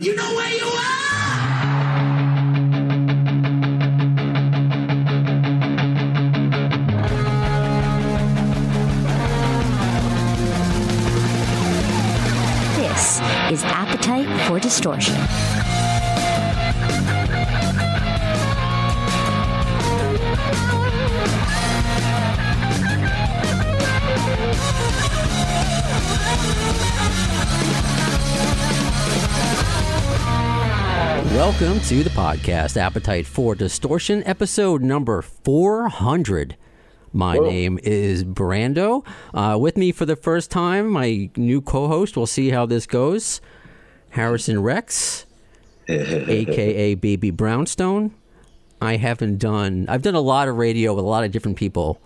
[0.00, 1.04] You know where you are!
[12.76, 13.20] This
[13.52, 15.14] is Appetite for Distortion.
[31.64, 36.58] Welcome to the podcast, Appetite for Distortion, episode number 400.
[37.10, 39.02] My name is Brando.
[39.32, 42.18] Uh, with me for the first time, my new co host.
[42.18, 43.40] We'll see how this goes.
[44.10, 45.24] Harrison Rex,
[45.88, 48.14] aka Baby Brownstone.
[48.82, 51.98] I haven't done, I've done a lot of radio with a lot of different people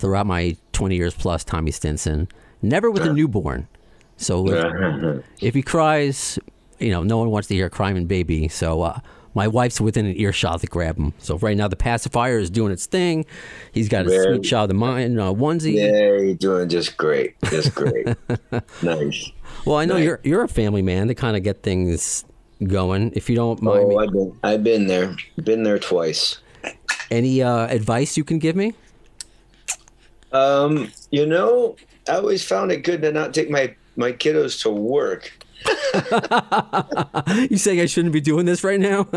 [0.00, 2.26] throughout my 20 years plus, Tommy Stinson.
[2.62, 3.68] Never with a newborn.
[4.16, 6.36] So if, if he cries,
[6.78, 8.48] you know, no one wants to hear crying baby.
[8.48, 9.00] So uh,
[9.34, 11.12] my wife's within an earshot to grab him.
[11.18, 13.24] So right now the pacifier is doing its thing.
[13.72, 15.74] He's got a Very- sweet child of mine uh, onesie.
[15.74, 17.34] Yeah, you're doing just great.
[17.44, 18.06] Just great.
[18.82, 19.30] nice.
[19.66, 20.04] Well, I know Right.
[20.04, 22.24] you're you're a family man to kind of get things
[22.66, 23.12] going.
[23.14, 25.16] If you don't mind Oh, me, I've been, I've been there.
[25.42, 26.38] Been there twice.
[27.10, 28.74] any uh, advice you can give me?
[30.32, 31.76] Um, you know,
[32.08, 35.32] I always found it good to not take my my kiddos to work.
[37.50, 39.06] you saying I shouldn't be doing this right now?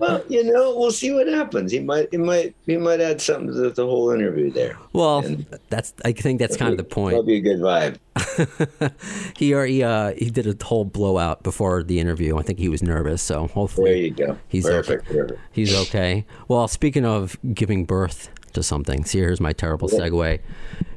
[0.00, 1.72] Well, you know, we'll see what happens.
[1.72, 4.76] He might, he might, he might add something to the, whole interview there.
[4.92, 7.26] well, And- that's I think that's kind of the That'll point.
[7.26, 7.98] be a good vibe.
[9.36, 12.38] He already uh, he did a whole blowout before the interview.
[12.38, 14.38] I think he was nervous, so hopefully There you go.
[14.48, 15.06] He's perfect.
[15.08, 15.18] okay.
[15.18, 15.40] perfect.
[15.52, 16.24] He's okay.
[16.48, 20.38] Well, speaking of giving birth to something, see, here's my terrible segue.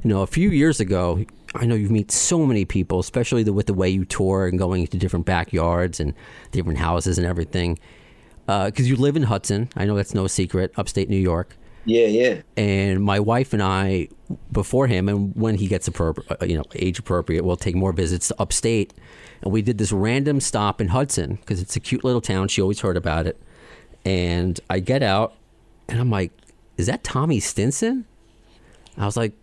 [0.03, 1.23] You know, a few years ago,
[1.55, 4.57] I know you meet so many people, especially the, with the way you tour and
[4.57, 6.13] going to different backyards and
[6.51, 7.79] different houses and everything.
[8.45, 11.55] Because you live in Hudson, I know that's no secret, upstate New York.
[11.85, 12.41] Yeah, yeah.
[12.57, 14.07] And my wife and I,
[14.51, 17.91] before him, and when he gets appropri- uh, you know age appropriate, we'll take more
[17.91, 18.93] visits to upstate.
[19.41, 22.47] And we did this random stop in Hudson because it's a cute little town.
[22.47, 23.41] She always heard about it.
[24.05, 25.35] And I get out,
[25.89, 26.31] and I'm like,
[26.77, 28.05] "Is that Tommy Stinson?"
[28.97, 29.33] I was like,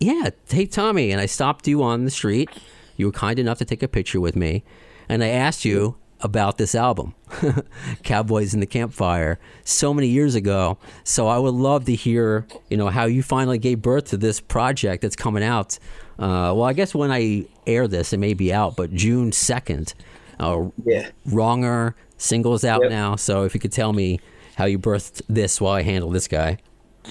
[0.00, 2.50] "Yeah, hey Tommy." And I stopped you on the street.
[2.96, 4.64] You were kind enough to take a picture with me,
[5.08, 7.14] and I asked you about this album,
[8.02, 10.78] Cowboys in the Campfire, so many years ago.
[11.04, 14.40] So I would love to hear, you know, how you finally gave birth to this
[14.40, 15.78] project that's coming out.
[16.18, 19.92] Uh, well, I guess when I air this, it may be out, but June second.
[20.40, 21.10] Uh, Yeah.
[21.26, 22.90] Wronger singles out Yep.
[22.90, 23.16] now.
[23.16, 24.18] So if you could tell me
[24.56, 26.56] how you birthed this while I handle this guy.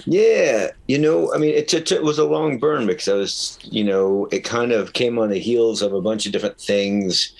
[0.04, 3.58] Yeah, you know, I mean, it, it, it was a long burn because I was,
[3.62, 7.34] you know, it kind of came on the heels of a bunch of different things,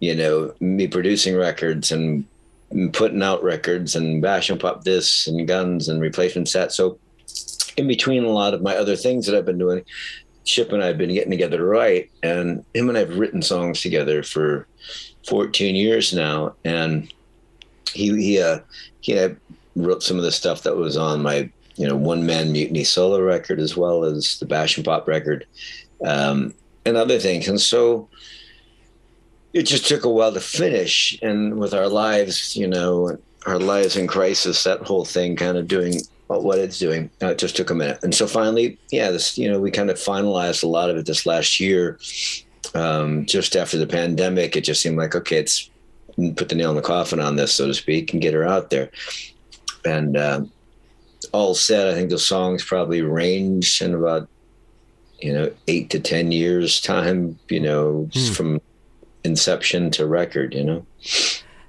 [0.00, 2.24] you know, me producing records and
[2.92, 6.76] putting out records and bash and pop this and guns and replacement sets.
[6.76, 6.98] So,
[7.76, 9.84] in between a lot of my other things that I've been doing,
[10.44, 13.42] Chip and I have been getting together to write, and him and I have written
[13.42, 14.68] songs together for
[15.26, 17.12] 14 years now, and
[17.92, 18.60] he he uh,
[19.00, 19.30] he uh,
[19.74, 23.20] wrote some of the stuff that was on my you know one man mutiny solo
[23.20, 25.46] record as well as the bash and pop record
[26.06, 26.54] um,
[26.84, 27.48] and other things.
[27.48, 28.08] And so
[29.52, 31.18] it just took a while to finish.
[31.22, 35.68] And with our lives you know our lives in crisis that whole thing kind of
[35.68, 37.98] doing what it's doing uh, it just took a minute.
[38.02, 41.06] And so finally yeah this you know we kind of finalized a lot of it
[41.06, 41.98] this last year
[42.74, 44.56] um, just after the pandemic.
[44.56, 45.70] It just seemed like okay it's
[46.36, 48.70] put the nail in the coffin on this so to speak and get her out
[48.70, 48.90] there.
[49.84, 50.50] And um,
[51.34, 54.28] all said, I think the songs probably range in about
[55.18, 57.38] you know eight to ten years time.
[57.48, 58.32] You know, hmm.
[58.32, 58.60] from
[59.24, 60.54] inception to record.
[60.54, 60.86] You know.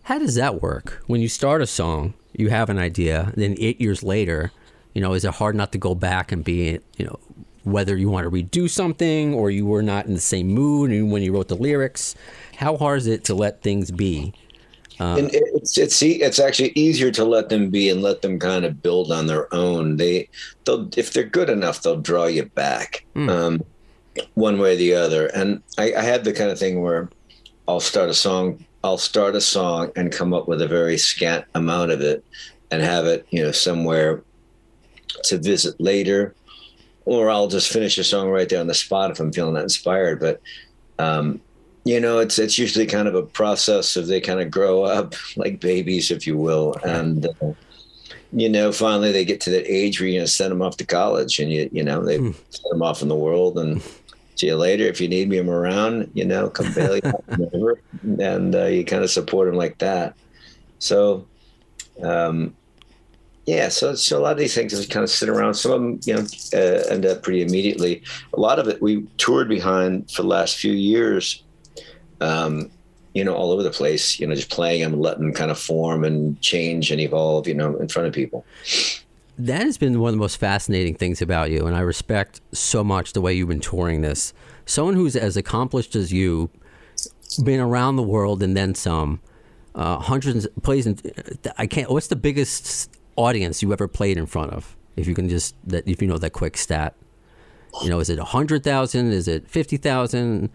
[0.04, 1.02] How does that work?
[1.08, 4.52] When you start a song, you have an idea, then eight years later,
[4.94, 7.20] you know, is it hard not to go back and be, you know,
[7.64, 11.24] whether you want to redo something or you were not in the same mood when
[11.24, 12.14] you wrote the lyrics?
[12.58, 14.34] How hard is it to let things be?
[15.00, 18.82] And it's it's it's actually easier to let them be and let them kind of
[18.82, 19.98] build on their own.
[19.98, 20.30] They
[20.64, 23.64] they'll if they're good enough, they'll draw you back um,
[24.36, 25.28] one way or the other.
[25.28, 27.10] And I, I had the kind of thing where
[27.68, 31.46] I'll start a song, I'll start a song and come up with a very scant
[31.56, 32.24] amount of it,
[32.72, 34.24] and have it you know somewhere
[35.24, 36.36] to visit later,
[37.06, 39.64] or I'll just finish a song right there on the spot if I'm feeling that
[39.64, 40.20] inspired.
[40.20, 40.42] But
[41.00, 41.42] um,
[41.86, 45.14] you know, it's it's usually kind of a process of they kind of grow up
[45.38, 47.54] like babies, if you will, and uh,
[48.34, 50.86] you know, finally they get to that age where you know, send them off to
[50.86, 52.36] college, and you you know they send
[52.72, 53.82] them off in the world, and
[54.36, 54.86] see you later.
[54.86, 56.10] If you need me, I'm around.
[56.16, 57.24] You know, come bail you out
[58.04, 60.16] and uh, you kind of support them like that.
[60.80, 61.26] So,
[62.02, 62.56] um,
[63.46, 65.54] yeah, so, so a lot of these things just kind of sit around.
[65.54, 68.04] Some of them, you know, uh, end up pretty immediately.
[68.34, 71.45] A lot of it we toured behind for the last few years.
[72.22, 72.72] Um,
[73.14, 74.20] you know, all over the place.
[74.20, 77.48] You know, just playing them, letting them kind of form and change and evolve.
[77.48, 78.46] You know, in front of people.
[79.38, 82.84] That has been one of the most fascinating things about you, and I respect so
[82.84, 84.34] much the way you've been touring this.
[84.66, 86.50] Someone who's as accomplished as you,
[87.44, 89.20] been around the world and then some,
[89.76, 90.88] uh, hundreds plays.
[90.88, 90.98] In,
[91.58, 91.92] I can't.
[91.92, 94.76] What's the biggest audience you ever played in front of?
[94.96, 96.96] If you can just that, if you know that quick stat,
[97.84, 99.12] you know, is it a hundred thousand?
[99.12, 100.50] Is it fifty thousand?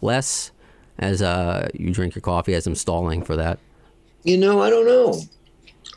[0.00, 0.50] Less?
[0.98, 3.58] As uh, you drink your coffee, as I'm stalling for that.
[4.22, 5.20] You know, I don't know.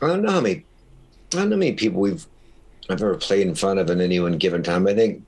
[0.02, 0.64] I don't know how many.
[1.32, 2.26] I don't know how many people we've
[2.90, 4.86] I've ever played in front of at any one given time.
[4.86, 5.22] I think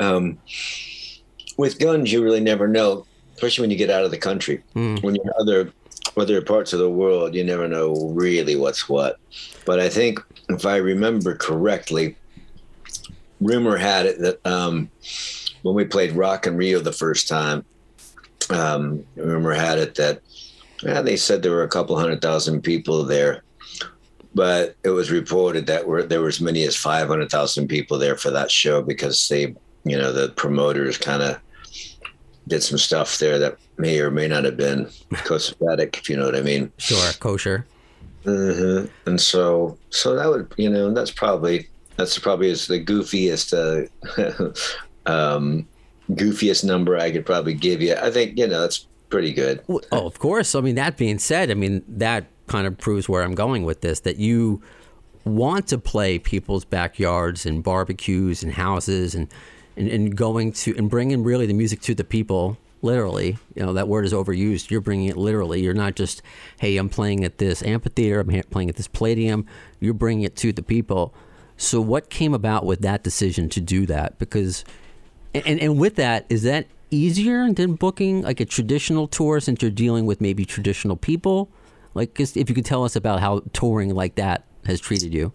[0.00, 0.38] um,
[1.56, 4.62] with guns, you really never know, especially when you get out of the country.
[4.74, 5.02] Mm.
[5.02, 5.72] When you're in other
[6.16, 9.18] other parts of the world, you never know really what's what.
[9.64, 12.16] But I think if I remember correctly,
[13.40, 14.90] rumor had it that um,
[15.62, 17.64] when we played Rock in Rio the first time,
[18.50, 20.22] um, rumor had it that
[20.82, 23.42] yeah, they said there were a couple hundred thousand people there,
[24.34, 28.30] but it was reported that were, there were as many as 500,000 people there for
[28.30, 29.54] that show because they,
[29.84, 31.40] you know, the promoters kind of
[32.48, 34.90] did some stuff there that may or may not have been
[35.24, 36.72] cosmetic, if you know what I mean.
[36.78, 37.66] Sure, kosher.
[38.24, 43.52] hmm And so, so that would, you know, that's probably that's probably is the goofiest,
[43.52, 44.50] uh,
[45.10, 45.68] um,
[46.14, 47.94] goofiest number I could probably give you.
[47.94, 49.62] I think you know that's pretty good.
[49.68, 50.54] Oh, of course.
[50.54, 53.80] I mean, that being said, I mean that kind of proves where I'm going with
[53.80, 54.00] this.
[54.00, 54.62] That you
[55.24, 59.28] want to play people's backyards and barbecues and houses and
[59.76, 63.72] and, and going to and bringing really the music to the people literally you know
[63.72, 66.20] that word is overused you're bringing it literally you're not just
[66.58, 69.46] hey i'm playing at this amphitheater i'm playing at this palladium
[69.78, 71.14] you're bringing it to the people
[71.56, 74.64] so what came about with that decision to do that because
[75.34, 79.70] and and with that is that easier than booking like a traditional tour since you're
[79.70, 81.48] dealing with maybe traditional people
[81.94, 85.32] like if you could tell us about how touring like that has treated you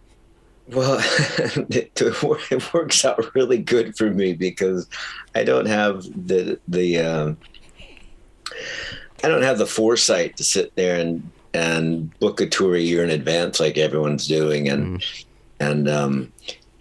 [0.69, 0.99] Well,
[1.69, 4.87] it, it works out really good for me because
[5.33, 7.37] I don't have the the um,
[9.23, 13.03] I don't have the foresight to sit there and and book a tour a year
[13.03, 15.03] in advance like everyone's doing, and
[15.61, 16.33] and um,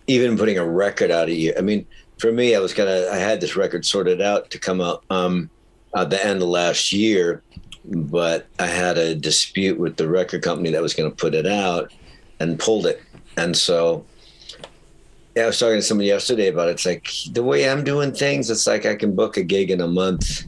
[0.09, 1.55] even putting a record out a year.
[1.57, 1.87] I mean,
[2.19, 5.51] for me, I was gonna I had this record sorted out to come out um,
[5.95, 7.43] at the end of last year,
[7.85, 11.47] but I had a dispute with the record company that was going to put it
[11.47, 11.93] out
[12.41, 13.03] and pulled it.
[13.37, 14.05] And so
[15.37, 16.73] yeah, I was talking to somebody yesterday about it.
[16.73, 19.83] It's like the way I'm doing things, it's like I can book a gig in
[19.83, 20.45] a month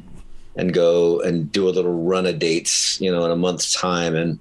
[0.56, 4.16] and go and do a little run of dates, you know, in a month's time.
[4.16, 4.38] And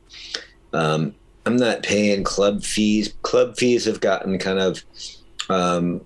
[0.72, 1.14] um,
[1.46, 3.14] I'm not paying club fees.
[3.24, 4.84] Club fees have gotten kind of
[5.50, 6.02] um,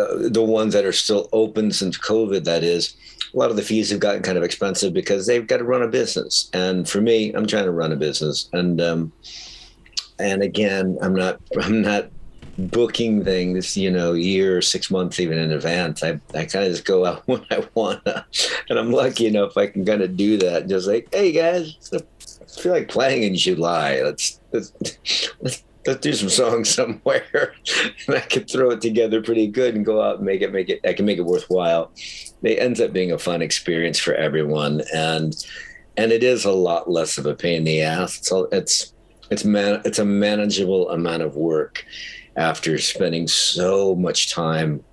[0.00, 2.94] uh, the ones that are still open since COVID, that is,
[3.32, 5.82] a lot of the fees have gotten kind of expensive because they've got to run
[5.82, 6.50] a business.
[6.52, 8.48] And for me, I'm trying to run a business.
[8.52, 9.12] And, um,
[10.18, 12.10] and again, I'm not, I'm not
[12.58, 16.02] booking things, you know, year, six months, even in advance.
[16.02, 18.24] I, I kind of just go out when I want to.
[18.68, 20.68] And I'm lucky enough I can kind of do that.
[20.68, 24.02] Just like, hey guys, I feel like playing in July.
[24.02, 24.72] Let's, let's,
[25.40, 27.54] let's, let's do some songs somewhere.
[28.06, 30.68] and I can throw it together pretty good and go out and make it, make
[30.68, 31.92] it, I can make it worthwhile.
[32.42, 34.82] It ends up being a fun experience for everyone.
[34.94, 35.34] And,
[35.96, 38.26] and it is a lot less of a pain in the ass.
[38.26, 38.94] So it's,
[39.30, 41.84] it's man, it's a manageable amount of work
[42.36, 44.84] after spending so much time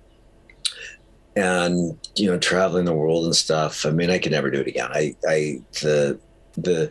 [1.36, 4.66] and you know traveling the world and stuff i mean i could never do it
[4.66, 6.18] again i i the
[6.54, 6.90] the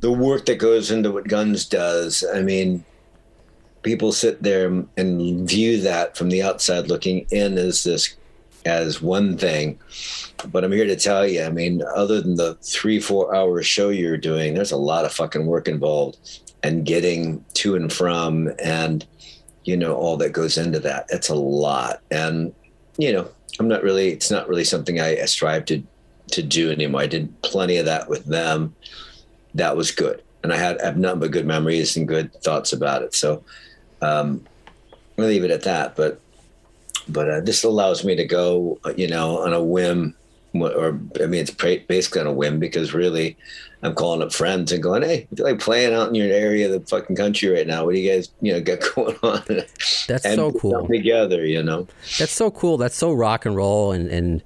[0.00, 2.84] the work that goes into what guns does i mean
[3.86, 4.66] people sit there
[4.96, 8.16] and view that from the outside looking in as this
[8.64, 9.78] as one thing.
[10.50, 13.90] But i'm here to tell you i mean other than the three four hour show
[13.90, 16.18] you're doing there's a lot of fucking work involved
[16.64, 19.06] and getting to and from and
[19.64, 21.06] you know all that goes into that.
[21.08, 22.02] It's a lot.
[22.10, 22.52] And
[22.98, 23.28] you know
[23.60, 25.82] i'm not really it's not really something i, strive to
[26.32, 27.02] to do anymore.
[27.02, 28.74] I did plenty of that with them.
[29.54, 30.22] That was good.
[30.42, 33.14] And i had I have nothing but good memories and good thoughts about it.
[33.14, 33.44] So
[34.02, 34.44] um
[35.18, 36.20] i'll leave it at that but
[37.08, 40.14] but uh, this allows me to go you know on a whim
[40.54, 43.36] or i mean it's basically on a whim because really
[43.82, 46.66] I'm calling up friends and going, "Hey, I feel like playing out in your area
[46.66, 47.84] of the fucking country right now.
[47.84, 50.86] What do you guys, you know, got going on?" That's and so cool.
[50.88, 51.86] Together, you know.
[52.18, 52.76] That's so cool.
[52.78, 54.42] That's so rock and roll, and and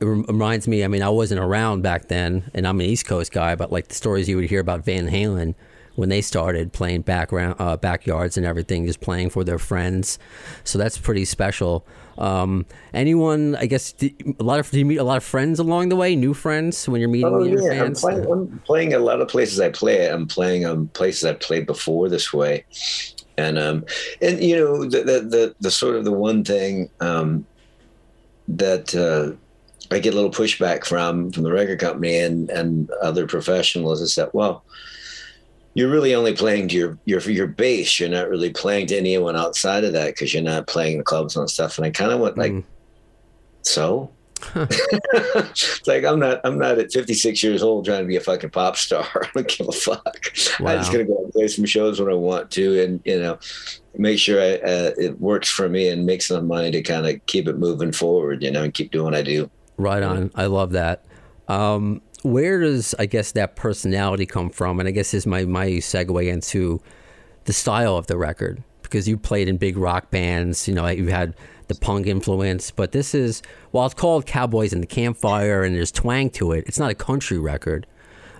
[0.00, 0.84] it reminds me.
[0.84, 3.88] I mean, I wasn't around back then, and I'm an East Coast guy, but like
[3.88, 5.54] the stories you would hear about Van Halen
[5.96, 10.18] when they started playing background uh, backyards and everything, just playing for their friends.
[10.64, 11.86] So that's pretty special.
[12.18, 15.58] Um, anyone, I guess, did, a lot of do you meet a lot of friends
[15.58, 16.16] along the way?
[16.16, 18.00] New friends when you're meeting Oh your yeah, I'm fans.
[18.00, 20.08] playing, I'm playing a lot of places I play.
[20.08, 22.64] I'm playing um places I've played before this way,
[23.36, 23.84] and um
[24.22, 27.46] and you know the the the, the sort of the one thing um
[28.48, 29.36] that uh,
[29.94, 34.14] I get a little pushback from from the record company and and other professionals is
[34.14, 34.64] that well
[35.76, 38.00] you're really only playing to your your your base.
[38.00, 41.36] You're not really playing to anyone outside of that because you're not playing the clubs
[41.36, 41.76] and stuff.
[41.76, 42.64] And I kind of went like, Mm.
[43.60, 44.10] so
[44.54, 48.50] it's like I'm not I'm not at 56 years old trying to be a fucking
[48.50, 49.06] pop star.
[49.14, 50.16] I don't give a fuck.
[50.60, 53.38] I'm just gonna go and play some shows when I want to, and you know,
[53.98, 57.24] make sure I, uh, it works for me and make some money to kind of
[57.26, 58.42] keep it moving forward.
[58.42, 59.50] You know, and keep doing what I do.
[59.76, 60.30] Right on.
[60.34, 61.04] I love that.
[61.48, 64.80] Um, where does I guess that personality come from?
[64.80, 66.80] And I guess is my my segue into
[67.44, 70.66] the style of the record because you played in big rock bands.
[70.68, 71.34] You know, you had
[71.68, 73.42] the punk influence, but this is
[73.72, 76.64] while it's called Cowboys in the Campfire and there's twang to it.
[76.66, 77.86] It's not a country record.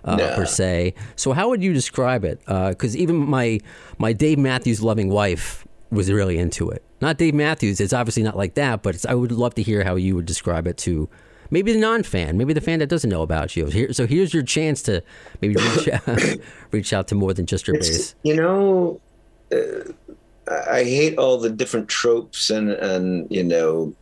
[0.04, 0.36] Uh, No.
[0.36, 2.38] Per se, so how would you describe it?
[2.46, 3.58] Because even my
[3.98, 6.84] my Dave Matthews loving wife was really into it.
[7.00, 8.84] Not Dave Matthews; it's obviously not like that.
[8.84, 11.08] But it's, I would love to hear how you would describe it to
[11.50, 13.66] maybe the non-fan, maybe the fan that doesn't know about you.
[13.66, 15.02] Here, so here's your chance to
[15.40, 16.20] maybe reach out,
[16.72, 18.14] reach out to more than just your It's, base.
[18.22, 19.00] you know,
[19.52, 19.92] uh,
[20.70, 23.94] I hate all the different tropes and and you know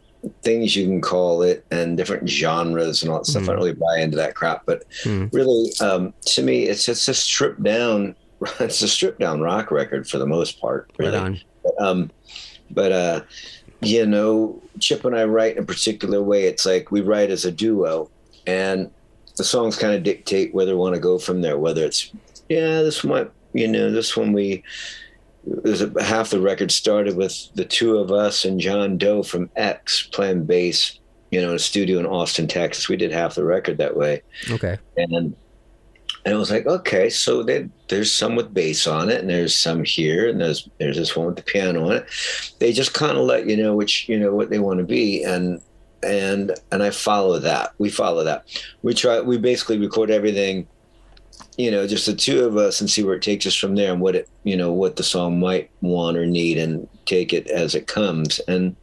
[0.43, 3.43] things you can call it and different genres and all that stuff.
[3.45, 5.29] I don't really buy into that crap, but Mm.
[5.33, 8.15] really, um, to me, it's it's a stripped down.
[8.61, 10.91] It's a stripped down rock record for the most part.
[10.99, 11.17] Right Really.
[11.19, 11.41] on.
[11.79, 12.11] Um,
[12.71, 13.21] but uh,
[13.87, 16.45] you know, Chip and I write in a particular way.
[16.45, 18.11] It's like we write as a duo,
[18.47, 18.91] and
[19.37, 21.59] the songs kind of dictate where they want to go from there.
[21.59, 22.11] Whether it's
[22.49, 24.63] yeah, this one, you know, this one we
[25.47, 29.51] there's a, half the record started with the two of us and John Doe from
[29.57, 30.99] X playing bass.
[31.31, 32.89] You know, in a studio in Austin, Texas.
[32.89, 34.79] We did half the record that way Okay.
[34.97, 35.35] and
[36.25, 39.55] and it was like okay so they, there's some with bass on it and there's
[39.55, 42.07] some here and there's there's this one with the piano on it.
[42.59, 45.23] They just kind of let you know which you know what they want to be
[45.23, 45.61] and
[46.03, 47.73] and and i follow that.
[47.79, 48.47] We follow that.
[48.83, 50.67] We try we basically record everything
[51.57, 53.93] you know just the two of us and see where it takes us from there
[53.93, 57.47] and what it you know what the song might want or need and take it
[57.49, 58.39] as it comes.
[58.41, 58.77] And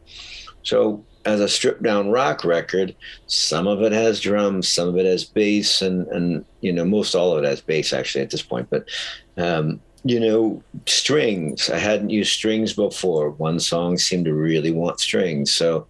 [0.62, 2.94] so as a stripped down rock record
[3.26, 7.14] some of it has drums some of it has bass and and you know most
[7.14, 8.68] all of it has bass actually at this point.
[8.70, 8.88] But
[9.36, 13.30] um you know strings i hadn't used strings before.
[13.30, 15.52] One song seemed to really want strings.
[15.52, 15.86] So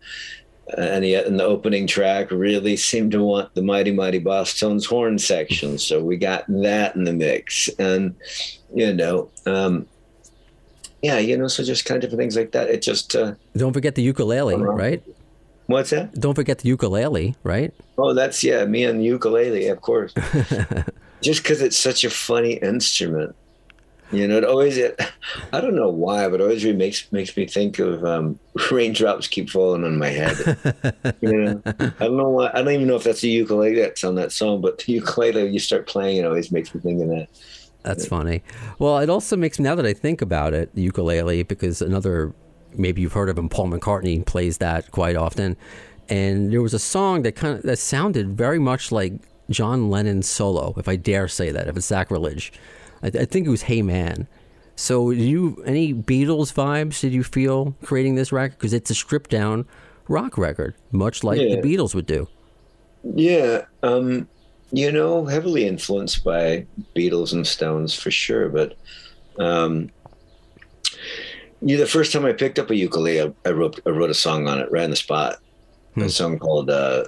[0.76, 4.86] uh, and yet in the opening track really seemed to want the Mighty Mighty Bosstones
[4.86, 5.76] horn section.
[5.78, 7.68] So we got that in the mix.
[7.78, 8.14] And
[8.74, 9.86] you know um
[11.02, 12.68] yeah you know so just kind of different things like that.
[12.68, 15.02] It just uh Don't forget the ukulele, right?
[15.66, 17.72] What's that Don't forget the ukulele, right?
[17.98, 20.12] Oh, that's yeah, me and the ukulele, of course.
[21.22, 23.36] Just because it's such a funny instrument,
[24.10, 24.38] you know.
[24.38, 25.00] It always, it,
[25.52, 28.40] I don't know why, but it always really makes makes me think of um,
[28.72, 30.36] raindrops keep falling on my head.
[31.20, 32.50] you know, I don't know why.
[32.52, 35.48] I don't even know if that's the ukulele that's on that song, but the ukulele
[35.48, 37.28] you start playing, it always makes me think of that.
[37.82, 38.42] That's funny.
[38.78, 42.32] Well, it also makes now that I think about it, the ukulele, because another
[42.78, 45.56] maybe you've heard of him, Paul McCartney plays that quite often,
[46.08, 49.12] and there was a song that kind of that sounded very much like
[49.50, 52.52] John Lennon's solo, if I dare say that, if it's sacrilege.
[53.02, 54.26] I, I think it was "Hey Man."
[54.74, 57.00] So, you any Beatles vibes?
[57.00, 59.66] Did you feel creating this record because it's a stripped down
[60.08, 61.56] rock record, much like Yeah.
[61.56, 62.26] the Beatles would do?
[63.04, 64.26] Yeah, um,
[64.70, 68.48] you know, heavily influenced by Beatles and Stones for sure.
[68.48, 68.76] But
[69.38, 69.90] um,
[71.62, 74.14] yeah, the first time I picked up a ukulele, I, I wrote I wrote a
[74.14, 75.38] song on it right on the spot.
[75.96, 77.04] A song called uh,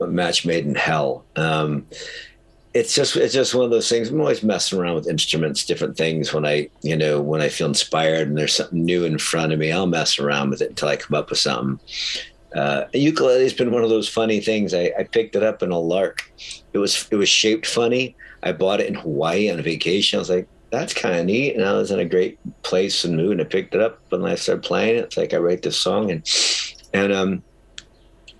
[0.00, 1.86] "Match Made in Hell." Um,
[2.74, 4.08] it's just it's just one of those things.
[4.08, 6.32] I'm always messing around with instruments, different things.
[6.32, 9.58] When I you know when I feel inspired and there's something new in front of
[9.58, 11.80] me, I'll mess around with it until I come up with something.
[12.54, 14.72] Uh, a ukulele has been one of those funny things.
[14.72, 16.30] I, I picked it up in a lark.
[16.72, 18.16] It was it was shaped funny.
[18.42, 20.18] I bought it in Hawaii on vacation.
[20.18, 21.54] I was like, that's kind of neat.
[21.56, 24.26] And I was in a great place and mood, and I picked it up and
[24.26, 25.04] I started playing it.
[25.04, 26.22] It's like I write this song and
[26.92, 27.42] and um,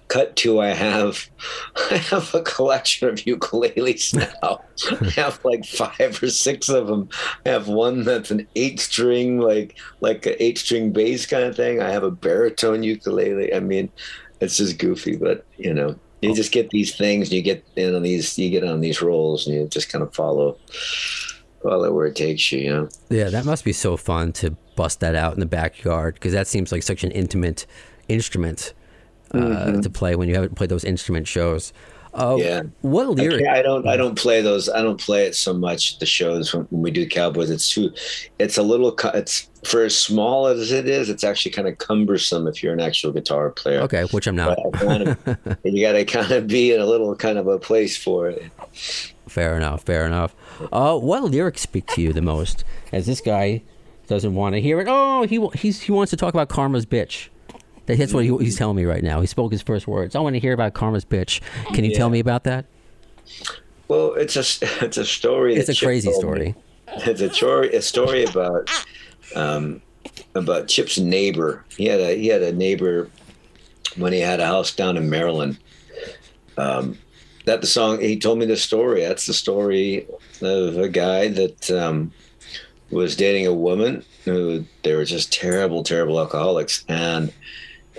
[0.08, 1.28] cut to I have
[1.90, 4.60] I have a collection of ukuleles now.
[5.00, 7.08] I have like five or six of them.
[7.46, 11.56] I have one that's an eight string, like like an eight string bass kind of
[11.56, 11.80] thing.
[11.80, 13.54] I have a baritone ukulele.
[13.54, 13.90] I mean,
[14.40, 18.02] it's just goofy, but you know, You just get these things, you get in on
[18.02, 20.58] these, you get on these roles, and you just kind of follow,
[21.62, 22.58] follow where it takes you.
[22.60, 22.88] You know.
[23.10, 26.46] Yeah, that must be so fun to bust that out in the backyard because that
[26.46, 27.66] seems like such an intimate
[28.08, 28.72] instrument
[29.32, 31.72] uh, to play when you haven't played those instrument shows.
[32.14, 32.62] Uh, Yeah.
[32.80, 33.44] What I, lyric?
[33.44, 33.86] can't- I don't.
[33.86, 34.68] I don't play those.
[34.70, 35.98] I don't play it so much.
[35.98, 37.92] The shows when, when we do Cowboys, it's too.
[38.38, 38.96] It's a little.
[39.14, 41.10] It's for as small as it is.
[41.10, 43.80] It's actually kind of cumbersome if you're an actual guitar player.
[43.82, 44.58] Okay, which I'm not.
[44.76, 45.18] I wanna-
[45.64, 48.42] you got to kind of be in a little kind of a place for it.
[49.28, 49.82] Fair enough.
[49.82, 50.34] Fair enough.
[50.72, 52.64] Uh, what lyrics speak to you the most?
[52.92, 53.62] As this guy
[54.06, 54.86] doesn't want to hear it.
[54.88, 57.28] Oh, he he's, he wants to talk about Karma's bitch.
[57.86, 59.20] That's what he, he's telling me right now.
[59.20, 60.14] He spoke his first words.
[60.14, 61.40] I want to hear about Karma's bitch.
[61.74, 62.66] Can you tell me about that?
[63.88, 64.40] Well, it's a
[64.84, 65.56] it's a story.
[65.56, 66.52] It's a crazy told me.
[66.52, 66.54] story.
[66.88, 67.74] It's a story.
[67.74, 68.70] A story about
[69.34, 69.80] um,
[70.34, 71.64] about Chip's neighbor.
[71.76, 73.10] He had a he had a neighbor
[73.96, 75.58] when he had a house down in Maryland.
[76.56, 76.98] Um,
[77.48, 79.00] that the song he told me the story.
[79.00, 80.06] That's the story
[80.42, 82.12] of a guy that um,
[82.90, 87.32] was dating a woman who they were just terrible, terrible alcoholics, and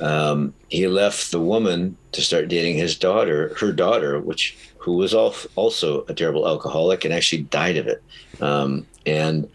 [0.02, 5.16] um, he left the woman to start dating his daughter, her daughter, which who was
[5.16, 8.04] al- also a terrible alcoholic and actually died of it.
[8.40, 9.50] Um, and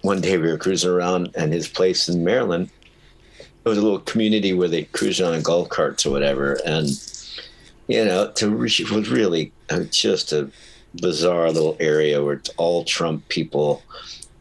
[0.00, 2.70] one day we were cruising around, and his place in Maryland,
[3.38, 6.88] it was a little community where they cruised on golf carts or whatever, and
[7.88, 10.50] you know, to it was really uh, just a
[11.00, 13.82] bizarre little area where it's all Trump people,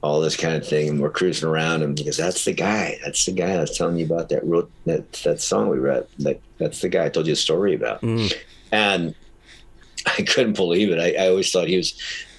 [0.01, 3.25] all this kind of thing, and we're cruising around, and because that's the guy, that's
[3.25, 6.39] the guy I was telling you about that wrote that that song we read, that
[6.59, 8.33] that's the guy I told you a story about, Mm.
[8.71, 9.15] and
[10.05, 10.99] I couldn't believe it.
[10.99, 11.93] I, I always thought he was,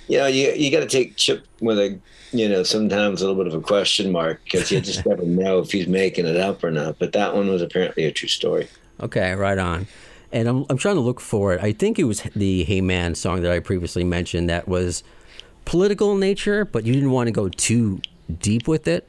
[0.08, 1.98] you know, you you got to take Chip with a,
[2.32, 5.58] you know, sometimes a little bit of a question mark because you just never know
[5.58, 6.98] if he's making it up or not.
[6.98, 8.68] But that one was apparently a true story.
[9.00, 9.86] Okay, right on.
[10.30, 11.62] And I'm, I'm trying to look for it.
[11.62, 15.02] I think it was the Hey Man song that I previously mentioned that was
[15.64, 18.00] political in nature, but you didn't want to go too
[18.40, 19.08] deep with it.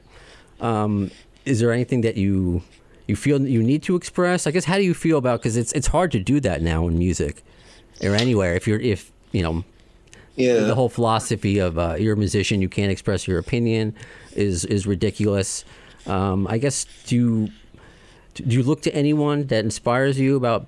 [0.62, 1.12] Um,
[1.46, 2.62] is there anything that you
[3.08, 4.46] you feel you need to express?
[4.48, 6.88] I guess how do you feel about because it's it's hard to do that now
[6.88, 7.44] in music
[8.02, 8.56] or anywhere.
[8.56, 9.64] If you're if you know
[10.36, 13.94] Yeah, the whole philosophy of uh, you're a musician, you can't express your opinion
[14.36, 15.66] is is ridiculous.
[16.06, 17.50] Um, I guess do you,
[18.36, 20.68] do you look to anyone that inspires you about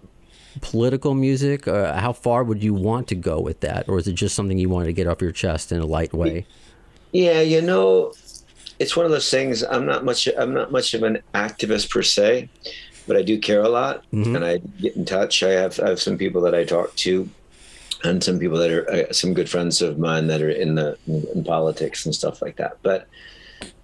[0.60, 1.68] political music?
[1.68, 4.58] Uh, how far would you want to go with that, or is it just something
[4.58, 6.46] you want to get off your chest in a light way?
[7.12, 8.14] Yeah, you know,
[8.80, 9.64] it's one of those things.
[9.64, 10.28] I'm not much.
[10.38, 12.50] I'm not much of an activist per se,
[13.08, 15.44] but I do care a lot, and I get in touch.
[15.44, 17.30] I have I have some people that I talk to,
[18.04, 20.98] and some people that are uh, some good friends of mine that are in the
[21.08, 22.78] in, in politics and stuff like that.
[22.82, 23.08] But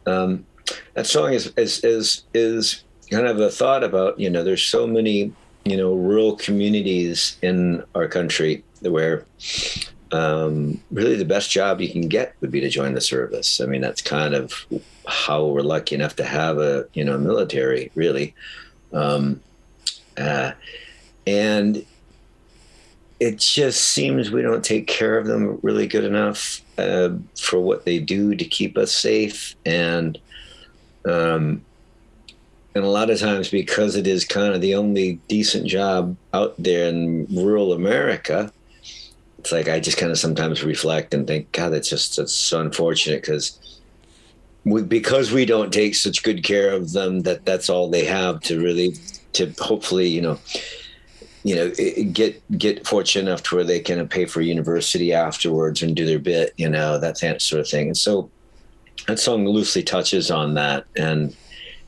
[0.05, 0.45] um,
[0.93, 4.87] that song is is is is kind of a thought about you know there's so
[4.87, 5.33] many
[5.69, 9.25] you know rural communities in our country where
[10.11, 13.59] um, really the best job you can get would be to join the service.
[13.59, 14.53] I mean, that's kind of
[15.05, 18.33] how we're lucky enough to have a you know military, really,
[18.93, 19.41] um,
[20.17, 20.51] uh,
[21.25, 21.85] and
[23.19, 27.83] it just seems we don't take care of them really good enough uh, for what
[27.83, 30.17] they do to keep us safe and.
[31.05, 31.61] Um,
[32.77, 36.55] and a lot of times, because it is kind of the only decent job out
[36.57, 38.51] there in rural America,
[39.39, 42.61] it's like I just kind of sometimes reflect and think, God, that's just that's so
[42.61, 43.59] unfortunate because
[44.63, 48.41] we, because we don't take such good care of them that that's all they have
[48.41, 48.95] to really
[49.33, 50.39] to hopefully you know
[51.43, 51.69] you know
[52.11, 56.19] get get fortunate enough to where they can pay for university afterwards and do their
[56.19, 57.87] bit you know that that sort of thing.
[57.87, 58.29] And so
[59.07, 60.85] that song loosely touches on that.
[60.95, 61.35] And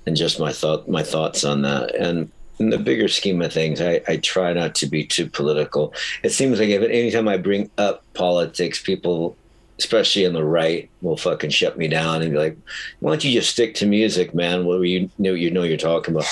[0.06, 3.82] and just my thought my thoughts on that and in the bigger scheme of things,
[3.82, 5.94] I, I try not to be too political.
[6.24, 9.38] It seems like if anytime I bring up politics, people,
[9.80, 12.58] especially on the right, will fucking shut me down and be like,
[13.00, 14.66] "Why don't you just stick to music, man?
[14.66, 16.28] What you know you know you're talking about?"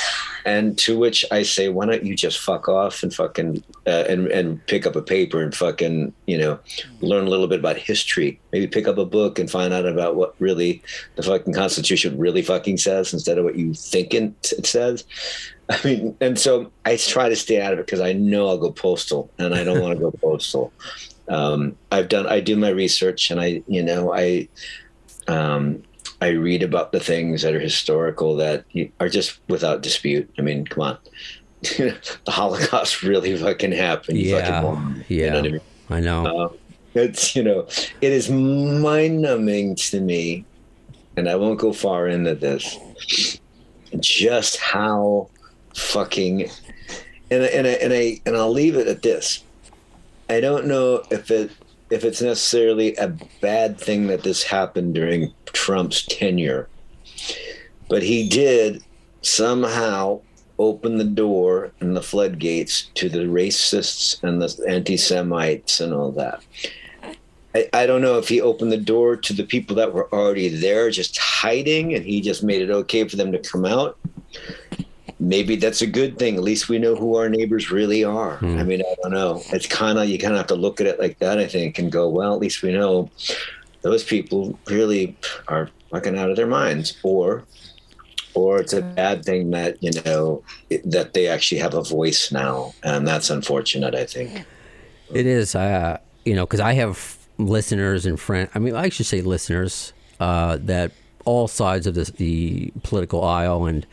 [0.45, 4.27] And to which I say, "Why don't you just fuck off and fucking uh, and
[4.27, 6.59] and pick up a paper and fucking you know
[7.01, 8.39] learn a little bit about history?
[8.51, 10.83] Maybe pick up a book and find out about what really
[11.15, 15.05] the fucking Constitution really fucking says instead of what you think it it says."
[15.69, 18.57] I mean, and so I try to stay out of it because I know I'll
[18.57, 20.71] go postal, and I don't want to go postal.
[21.27, 24.47] Um, I've done, I do my research, and I, you know, I,
[25.27, 25.83] um,
[26.21, 28.65] I read about the things that are historical that
[28.99, 30.29] are just without dispute.
[30.37, 30.97] I mean, come on,
[31.61, 31.95] the
[32.27, 34.17] Holocaust really fucking happened.
[34.17, 35.07] You fucking Yeah.
[35.07, 35.61] You yeah, know I mean?
[35.89, 36.25] I know.
[36.25, 36.49] Uh,
[36.95, 37.67] it's you know,
[38.01, 40.45] it is mind numbing to me,
[41.15, 42.77] and I won't go far into this.
[43.99, 45.29] Just how
[45.75, 46.49] fucking
[47.29, 49.43] and and I, and I and I'll leave it at this.
[50.29, 51.51] I don't know if it
[51.89, 56.67] if it's necessarily a bad thing that this happened during Trump's tenure,
[57.87, 58.83] but he did
[59.21, 60.19] somehow
[60.59, 66.43] open the door and the floodgates to the racists and the anti-Semites and all that.
[67.55, 70.49] I, I don't know if he opened the door to the people that were already
[70.49, 73.97] there, just hiding, and he just made it okay for them to come out
[75.19, 76.35] maybe that's a good thing.
[76.35, 78.37] At least we know who our neighbors really are.
[78.41, 79.41] I mean, I don't know.
[79.51, 81.79] It's kind of you kind of have to look at it like that, I think,
[81.79, 83.09] and go, well, at least we know
[83.81, 87.43] those people really are fucking out of their minds, or
[88.33, 90.43] or it's a bad thing that you know
[90.85, 93.95] that they actually have a voice now, and that's unfortunate.
[93.95, 94.45] I think.
[95.13, 98.49] It is, uh, you know, because I have listeners and friends.
[98.53, 100.91] I mean, I should say listeners uh, that
[101.25, 103.85] all sides of this, the political aisle, and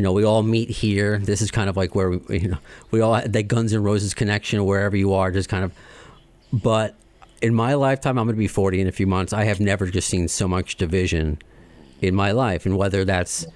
[0.00, 1.18] you know, we all meet here.
[1.18, 2.58] This is kind of like where we, you know,
[2.90, 5.74] we all that Guns N' Roses connection, wherever you are, just kind of.
[6.54, 6.94] But
[7.42, 9.34] in my lifetime, I'm going to be 40 in a few months.
[9.34, 11.38] I have never just seen so much division
[12.00, 13.46] in my life, and whether that's,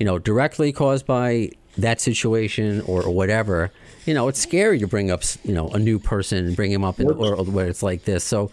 [0.00, 3.70] you know, directly caused by that situation or, whatever,
[4.04, 6.82] you know, it's scary to bring up, you know, a new person and bring him
[6.82, 8.24] up in a world where it's like this.
[8.24, 8.50] So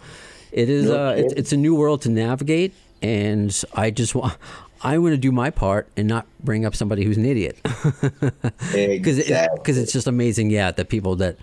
[0.52, 4.36] it is, uh, it's, it's a new world to navigate, and I just want.
[4.82, 9.18] I want to do my part and not bring up somebody who's an idiot, because
[9.18, 9.74] Exactly.
[9.74, 11.36] it's just amazing, yeah, that people that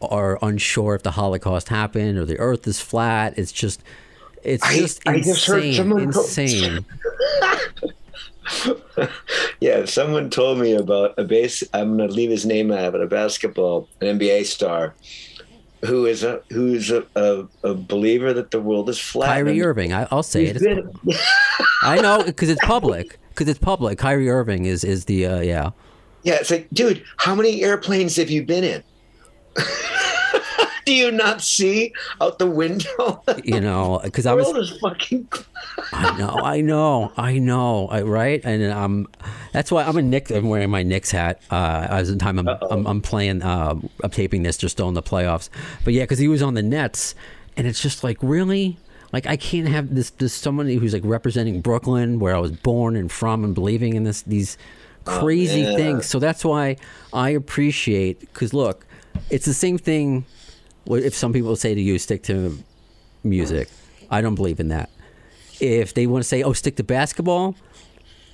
[0.00, 3.34] are unsure if the Holocaust happened or the Earth is flat.
[3.36, 3.82] It's just,
[4.42, 6.84] it's I- just I insane, just heard someone insane.
[9.60, 11.62] Yeah, someone told me about a base.
[11.72, 13.00] I'm going to leave his name out but.
[13.00, 14.94] A basketball, an NBA star,
[15.84, 19.26] who is a who's a, a, a believer that the world is flat.
[19.28, 20.52] Kyrie Irving, I, I'll say it.
[20.56, 20.90] he's been-
[21.82, 23.18] I know because it's public.
[23.30, 23.98] Because it's public.
[23.98, 25.70] Kyrie Irving is is the uh, yeah.
[26.22, 28.82] yeah, it's like, dude, how many airplanes have you been in?
[30.90, 33.22] Do you not see out the window?
[33.44, 35.28] You know, because I was is fucking.
[35.92, 38.40] I know, I know, I know, I, right?
[38.44, 39.08] And um,
[39.52, 40.32] that's why I'm a Knicks.
[40.32, 41.42] I'm wearing my Knicks hat.
[41.48, 44.94] Uh, as the time I'm, I'm I'm playing, uh, I'm taping this just still in
[44.94, 45.48] the playoffs.
[45.84, 47.14] But yeah, because he was on the Nets,
[47.56, 48.76] and it's just like really,
[49.12, 52.96] like I can't have this this somebody who's like representing Brooklyn, where I was born
[52.96, 54.58] and from, and believing in this these
[55.04, 55.76] crazy yeah.
[55.76, 56.06] things.
[56.06, 56.78] So that's why
[57.12, 58.84] I appreciate because look,
[59.30, 60.24] it's the same thing.
[60.86, 62.58] If some people say to you, stick to
[63.22, 63.68] music,
[64.10, 64.90] I don't believe in that
[65.60, 67.54] if they want to say, "Oh, stick to basketball,"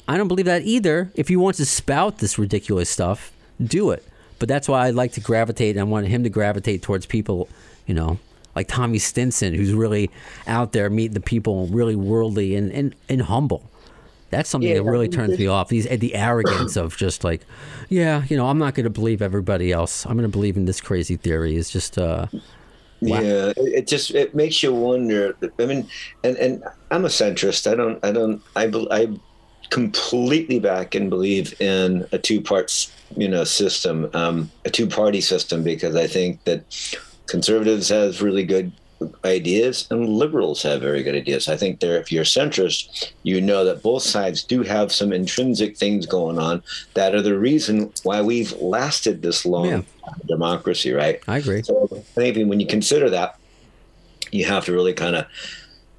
[0.09, 1.11] I don't believe that either.
[1.15, 3.33] If you want to spout this ridiculous stuff,
[3.63, 4.05] do it.
[4.39, 5.77] But that's why I like to gravitate.
[5.77, 7.49] and I want him to gravitate towards people,
[7.87, 8.19] you know,
[8.55, 10.11] like Tommy Stinson, who's really
[10.47, 13.69] out there meeting the people, really worldly and and, and humble.
[14.37, 15.69] That's something Yeah, that really turns me off.
[15.69, 17.47] These the arrogance of just like,
[17.89, 20.05] yeah, you know, I'm not going to believe everybody else.
[20.05, 21.57] I'm going to believe in this crazy theory.
[21.57, 22.27] Is just uh,
[23.01, 23.21] Wow.
[23.21, 25.37] Yeah, it, just it makes you wonder.
[25.59, 25.89] I mean,
[26.23, 27.71] and and I'm a centrist.
[27.71, 29.09] I don't I don't I I
[29.71, 35.21] completely back and believe in a two parts you know system, um, a two party
[35.21, 36.65] system because I think that
[37.27, 38.73] conservatives have really good
[39.25, 41.49] ideas and liberals have very good ideas.
[41.49, 45.77] I think there if you're centrist, you know that both sides do have some intrinsic
[45.77, 46.63] things going on
[46.95, 49.83] that are the reason why we've lasted this long Yeah.
[50.27, 51.21] democracy, right?
[51.29, 51.63] I agree.
[51.63, 53.37] So maybe when you consider that,
[54.33, 55.27] you have to really kind of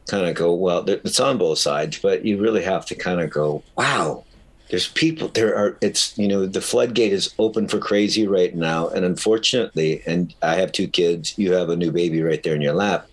[0.07, 3.29] kind of go, well, it's on both sides, but you really have to kind of
[3.29, 4.23] go, wow,
[4.69, 8.88] there's people there are it's you know the floodgate is open for crazy right now.
[8.89, 12.62] And unfortunately and i have two kids you have a new baby right there in
[12.62, 13.08] your lap.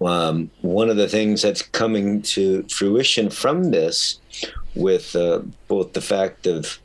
[0.00, 4.20] Um, one of the things that's coming to fruition from this
[4.76, 6.78] with uh, both the fact of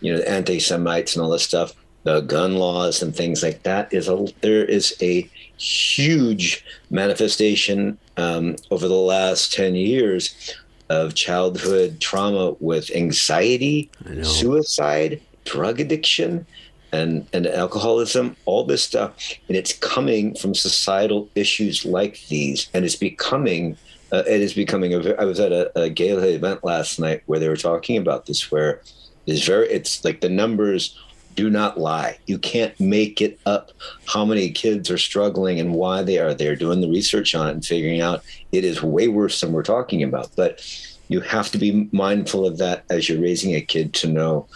[0.00, 4.08] you know anti-semites and all this stuff the gun laws and things like that is
[4.08, 10.54] a there is a huge manifestation um, over the last 10 years
[10.92, 13.90] of childhood trauma with anxiety
[14.22, 16.46] suicide drug addiction
[16.92, 19.16] and, and alcoholism all this stuff.
[19.48, 22.68] And it's coming from societal issues like these.
[22.74, 23.78] And it's becoming
[24.12, 27.40] uh, it is becoming a i was at a, a gala event last night where
[27.40, 28.82] they were talking about this where
[29.26, 30.98] it's very it's like the numbers
[31.34, 32.18] do not lie.
[32.26, 33.72] You can't make it up
[34.06, 37.52] how many kids are struggling and why they are they're doing the research on it
[37.52, 40.30] and figuring out it is way worse than we're talking about.
[40.36, 40.60] But
[41.08, 44.46] you have to be mindful of that as you're raising a kid to know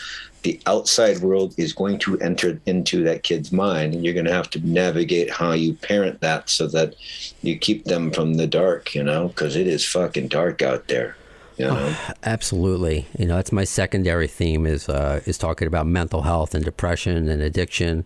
[0.43, 4.33] the outside world is going to enter into that kid's mind and you're going to
[4.33, 6.95] have to navigate how you parent that so that
[7.43, 11.17] you keep them from the dark you know because it is fucking dark out there
[11.57, 11.97] You know?
[12.23, 13.07] Absolutely.
[13.19, 17.29] You know, that's my secondary theme is uh, is talking about mental health and depression
[17.29, 18.05] and addiction.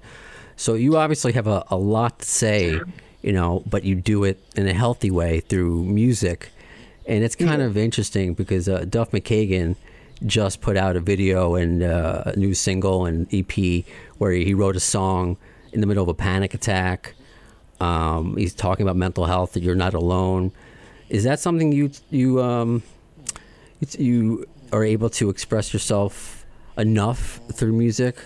[0.56, 2.80] So you obviously have a, a lot to say,
[3.22, 6.50] you know, but you do it in a healthy way through music.
[7.06, 9.74] And it's kind of interesting because uh, Duff McKagan
[10.26, 13.84] just put out a video and uh, a new single and EP
[14.18, 15.38] where he wrote a song
[15.72, 17.14] in the middle of a panic attack.
[17.80, 20.52] Um, he's talking about mental health that you're not alone.
[21.08, 22.82] Is that something you you um,
[23.98, 26.44] you are able to express yourself
[26.78, 28.16] enough through music?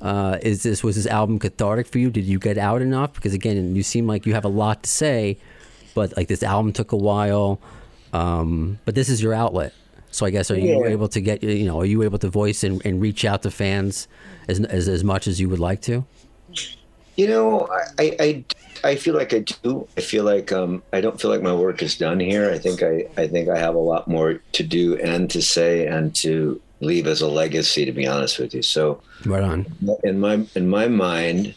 [0.00, 2.10] Uh, is this was this album cathartic for you?
[2.10, 3.14] Did you get out enough?
[3.14, 5.38] Because again, you seem like you have a lot to say,
[5.94, 7.60] but like this album took a while.
[8.12, 9.72] Um, but this is your outlet,
[10.10, 10.90] so I guess are you Yeah.
[10.90, 13.50] able to get you know are you able to voice and, and reach out to
[13.50, 14.08] fans
[14.48, 16.04] as, as as much as you would like to?
[17.16, 18.44] You know, I, I,
[18.84, 19.86] I feel like I do.
[19.96, 22.50] I feel like um, I don't feel like my work is done here.
[22.50, 25.86] I think I, I think I have a lot more to do and to say
[25.86, 27.84] and to leave as a legacy.
[27.84, 29.66] To be honest with you, so Right on.
[30.02, 31.54] in my in my mind,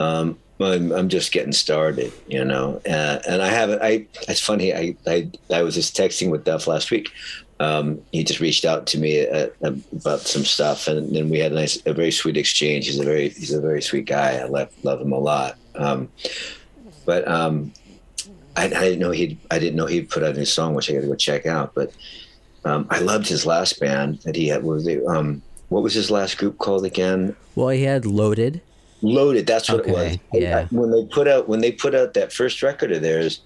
[0.00, 2.80] um, I'm, I'm just getting started, you know.
[2.86, 3.82] Uh, and I haven't.
[3.82, 4.72] I it's funny.
[4.74, 7.10] I, I I was just texting with Duff last week.
[7.62, 9.48] Um, he just reached out to me uh
[9.92, 12.86] about some stuff, and then we had a nice, a very sweet exchange.
[12.86, 14.30] He's a very he's a very sweet guy.
[14.38, 15.56] I love love him a lot.
[15.76, 16.08] Um,
[17.06, 17.72] but um,
[18.56, 20.90] I, I didn't know he'd I didn't know he'd put out a new song, which
[20.90, 21.72] I got to go check out.
[21.74, 21.92] But
[22.64, 24.62] um, I loved his last band that he had.
[24.64, 25.04] What was it?
[25.06, 27.36] Um, what was his last group called again?
[27.54, 28.60] Well, he had loaded.
[29.02, 29.46] Loaded.
[29.46, 30.18] That's what it was.
[30.34, 30.58] Okay, yeah.
[30.70, 33.40] I- when they put out when they put out that first record of theirs,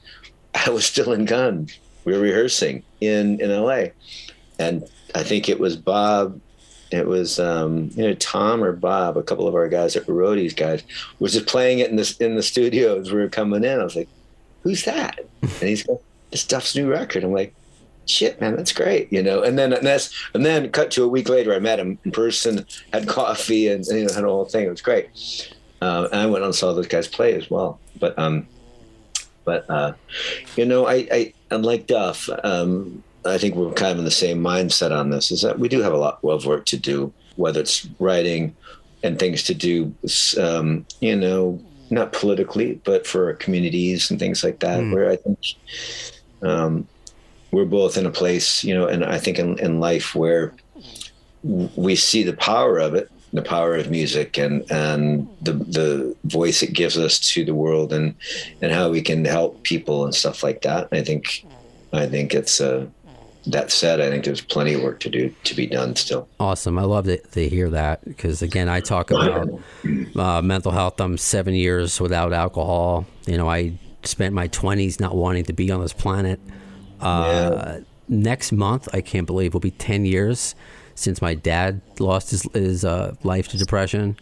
[0.54, 1.68] I was still in Gun.
[2.06, 3.92] We were rehearsing in in L.A.
[4.58, 6.40] and I think it was Bob.
[6.90, 10.14] It was um, you know Tom or Bob, a couple of our guys that were
[10.14, 10.82] roadies guys,
[11.18, 13.80] was just playing it in the in the studio as we were coming in.
[13.80, 14.08] I was like,
[14.62, 15.98] "Who's that?" And he's going,
[16.30, 17.54] "This Duff's new record." I'm like,
[18.06, 19.42] shit, man, that's great, you know.
[19.42, 22.12] And then and that's and then cut to a week later, I met him in
[22.12, 24.66] person, had coffee, and, and you know, had a whole thing.
[24.66, 25.08] It was great.
[25.82, 27.78] Uh, and I went and saw those guys play as well.
[27.98, 28.46] But um,
[29.44, 29.92] but uh,
[30.56, 34.40] you know, I, I unlike Duff, um, I think we're kind of in the same
[34.40, 35.30] mindset on this.
[35.30, 38.54] Is that we do have a lot of work to do, whether it's writing
[39.02, 39.94] and things to do,
[40.40, 44.80] um, you know, not politically, but for our communities and things like that.
[44.92, 45.38] Where I think
[46.42, 46.86] um,
[47.50, 50.54] we're both in a place, you know, and I think in, in life where
[51.42, 56.62] we see the power of it, the power of music and, and the, the voice
[56.62, 58.14] it gives us to the world and,
[58.60, 60.88] and how we can help people and stuff like that.
[60.92, 61.44] I think,
[61.92, 62.86] I think it's, uh,
[63.46, 66.28] that said, I think there's plenty of work to do to be done still.
[66.40, 66.78] Awesome.
[66.78, 69.48] I love to, to hear that because, again, I talk about
[70.16, 71.00] uh, mental health.
[71.00, 73.06] I'm seven years without alcohol.
[73.26, 76.40] You know, I spent my 20s not wanting to be on this planet.
[77.00, 80.54] Uh, Next month, I can't believe, will be 10 years
[80.96, 84.16] since my dad lost his, his uh, life to depression.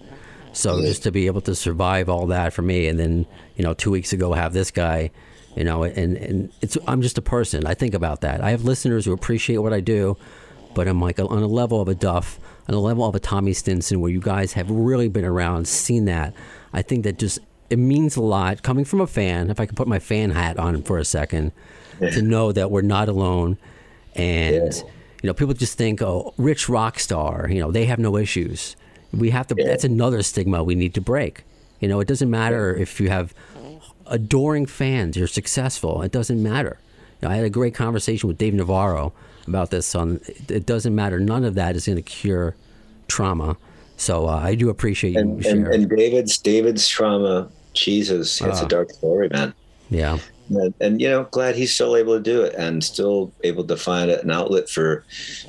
[0.53, 3.75] So just to be able to survive all that for me, and then you know,
[3.75, 5.11] two weeks ago have this guy,
[5.57, 7.67] you know, and and it's I'm just a person.
[7.67, 8.41] I think about that.
[8.41, 10.17] I have listeners who appreciate what I do,
[10.75, 13.53] but I'm like on a level of a Duff, on a level of a Tommy
[13.53, 16.35] Stinson, where you guys have really been around, seen that.
[16.73, 19.51] I think that just it means a lot coming from a fan.
[19.51, 21.51] If I could put my fan hat on for a second,
[21.99, 23.59] to know that we're not alone,
[24.15, 24.85] and
[25.25, 28.77] you know, people just think, oh, rich rock star, you know, they have no issues.
[29.11, 29.55] We have to.
[29.55, 31.45] That's another stigma we need to break.
[31.81, 33.33] You know, it doesn't matter if you have
[34.07, 36.03] adoring fans, you're successful.
[36.03, 36.79] It doesn't matter.
[37.23, 39.15] You know, I had a great conversation with Dave Navarro
[39.49, 39.95] about this.
[39.95, 41.19] On it doesn't matter.
[41.19, 42.55] None of that is going to cure
[43.09, 43.57] trauma.
[43.97, 45.73] So uh, I do appreciate you And, and, sharing.
[45.73, 49.55] and David's, David's trauma, Jesus, it's a dark story, man.
[49.89, 50.19] yeah,
[50.51, 53.77] and, and you know glad he's still able to do it and still able to
[53.77, 55.05] find an outlet for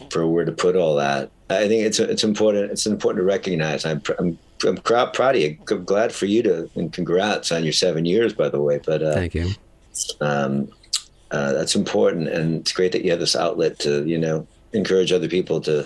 [0.10, 1.32] for where to put all that.
[1.50, 3.86] I think it's it's important it's important to recognize.
[3.86, 5.58] I'm i'm, I'm proud, proud of you.
[5.70, 9.04] I'm glad for you to and congrats on your seven years by the way but
[9.04, 9.52] uh, thank you.
[10.22, 10.70] um,
[11.32, 15.12] uh, that's important and it's great that you have this outlet to you know encourage
[15.12, 15.86] other people to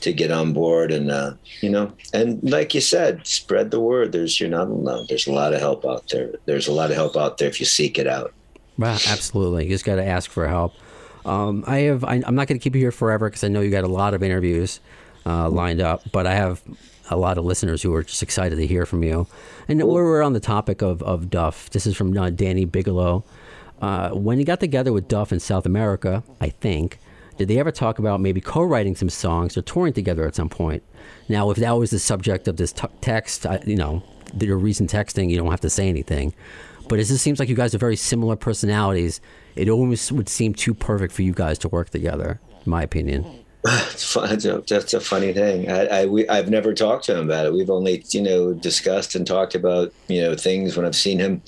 [0.00, 4.12] to get on board and uh, you know and like you said spread the word.
[4.12, 5.06] There's you're not alone.
[5.08, 6.32] There's a lot of help out there.
[6.46, 8.32] There's a lot of help out there if you seek it out
[8.78, 9.64] Well, absolutely.
[9.64, 10.74] You just got to ask for help.
[11.26, 12.04] Um, I have.
[12.04, 13.88] I, I'm not going to keep you here forever because I know you got a
[13.88, 14.80] lot of interviews
[15.26, 16.02] uh, lined up.
[16.12, 16.62] But I have
[17.10, 19.26] a lot of listeners who are just excited to hear from you.
[19.66, 21.70] And we're, we're on the topic of, of Duff.
[21.70, 23.24] This is from uh, Danny Bigelow.
[23.80, 26.98] Uh, when you got together with Duff in South America, I think,
[27.36, 30.82] did they ever talk about maybe co-writing some songs or touring together at some point?
[31.28, 34.02] Now, if that was the subject of this t- text, I, you know,
[34.38, 36.34] your recent texting, you don't have to say anything.
[36.88, 39.20] But it just seems like you guys are very similar personalities.
[39.56, 42.40] It almost would seem too perfect for you guys to work together.
[42.64, 43.24] in my opinion.
[43.66, 45.70] It's a- That's a funny thing.
[45.70, 47.52] I, I we, I've never talked to him about it.
[47.52, 51.42] We've only you know discussed and talked about you know things when I've seen him.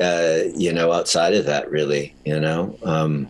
[0.00, 2.78] Uh, you know, outside of that, really, you know.
[2.84, 3.28] Um,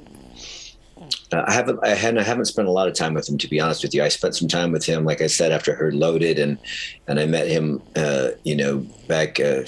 [1.33, 3.49] uh, I haven't, I hadn't, I haven't spent a lot of time with him, to
[3.49, 4.03] be honest with you.
[4.03, 6.59] I spent some time with him, like I said, after I heard Loaded, and
[7.07, 9.63] and I met him, uh, you know, back uh,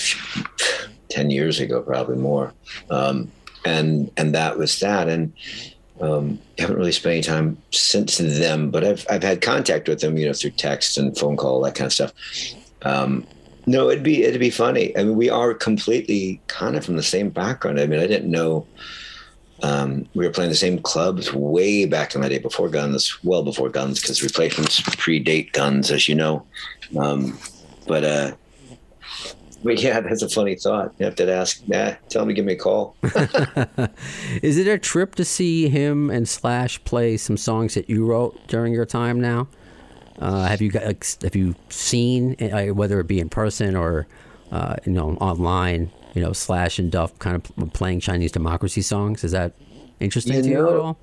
[1.10, 2.52] ten years ago, probably more,
[2.90, 3.30] um,
[3.64, 5.32] and and that was that, and
[6.00, 8.70] um, haven't really spent any time since then.
[8.70, 11.74] But I've I've had contact with him, you know, through text and phone call, that
[11.74, 12.12] kind of stuff.
[12.82, 13.26] Um,
[13.66, 14.96] no, it'd be it'd be funny.
[14.96, 17.78] I mean, we are completely kind of from the same background.
[17.78, 18.66] I mean, I didn't know
[19.62, 23.42] um, we were playing the same clubs way back in my day before Guns, well
[23.42, 26.46] before Guns, because replacements predate Guns, as you know.
[26.98, 27.38] Um,
[27.86, 28.32] but uh,
[29.64, 30.94] but yeah, that's a funny thought.
[30.98, 31.66] You have to ask.
[31.68, 32.96] Nah, tell him to give me a call.
[34.42, 38.38] Is it a trip to see him and Slash play some songs that you wrote
[38.48, 39.48] during your time now?
[40.18, 44.06] Uh, have you got, like, have you seen uh, whether it be in person or
[44.52, 45.90] uh, you know online?
[46.14, 49.22] You know, Slash and Duff kind of playing Chinese democracy songs.
[49.24, 49.52] Is that
[50.00, 50.98] interesting You to you at all?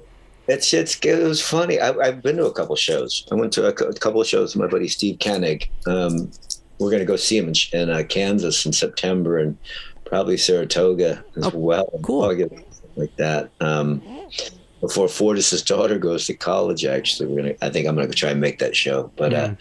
[0.48, 1.80] It's it's it was funny.
[1.80, 3.26] I, I've been to a couple shows.
[3.32, 5.70] I went to a, cou- couple of shows with my buddy Steve Koenig.
[5.86, 6.32] Um,
[6.80, 9.58] we're going to go see him in, in uh, Kansas in September and
[10.06, 11.90] probably Saratoga as Oh, well.
[12.04, 12.24] cool.
[12.24, 12.54] August,
[12.96, 13.50] like that.
[13.60, 14.02] Um,
[14.82, 17.56] before Fortis's daughter goes to college, actually, we're gonna.
[17.62, 19.12] I think I'm going to try and make that show.
[19.16, 19.56] But uh,